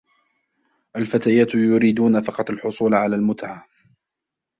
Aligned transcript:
الفتيات 0.95 1.53
يريدون 1.55 2.21
فقط 2.21 2.49
الحصول 2.49 2.93
على 2.93 3.15
المتعة. 3.15 3.67